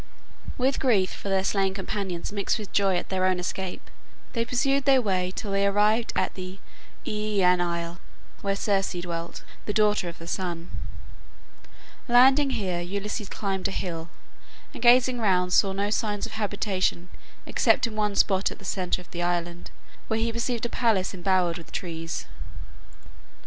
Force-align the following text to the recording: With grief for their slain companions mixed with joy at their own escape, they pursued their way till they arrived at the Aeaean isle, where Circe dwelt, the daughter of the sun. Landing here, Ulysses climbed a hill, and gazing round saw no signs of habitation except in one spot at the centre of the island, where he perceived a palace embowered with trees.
With 0.57 0.79
grief 0.79 1.13
for 1.13 1.29
their 1.29 1.43
slain 1.43 1.75
companions 1.75 2.31
mixed 2.31 2.57
with 2.57 2.73
joy 2.73 2.97
at 2.97 3.09
their 3.09 3.23
own 3.23 3.39
escape, 3.39 3.87
they 4.33 4.43
pursued 4.43 4.85
their 4.85 4.99
way 4.99 5.31
till 5.35 5.51
they 5.51 5.67
arrived 5.67 6.11
at 6.15 6.33
the 6.33 6.57
Aeaean 7.05 7.61
isle, 7.61 7.99
where 8.41 8.55
Circe 8.55 8.93
dwelt, 8.93 9.43
the 9.67 9.73
daughter 9.75 10.09
of 10.09 10.17
the 10.17 10.25
sun. 10.25 10.71
Landing 12.07 12.49
here, 12.49 12.81
Ulysses 12.81 13.29
climbed 13.29 13.67
a 13.67 13.71
hill, 13.71 14.09
and 14.73 14.81
gazing 14.81 15.19
round 15.21 15.53
saw 15.53 15.71
no 15.71 15.91
signs 15.91 16.25
of 16.25 16.31
habitation 16.31 17.11
except 17.45 17.85
in 17.85 17.95
one 17.95 18.15
spot 18.15 18.49
at 18.49 18.57
the 18.57 18.65
centre 18.65 19.01
of 19.01 19.11
the 19.11 19.21
island, 19.21 19.69
where 20.07 20.17
he 20.19 20.33
perceived 20.33 20.65
a 20.65 20.69
palace 20.69 21.13
embowered 21.13 21.59
with 21.59 21.71
trees. 21.71 22.25